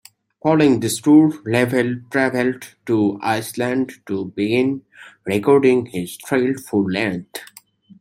[0.41, 4.81] Following this tour, LaValle traveled to Iceland to begin
[5.27, 7.41] recording his third full length.